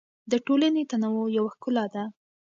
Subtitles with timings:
[0.31, 2.03] د ټولنې تنوع یو ښکلا ده.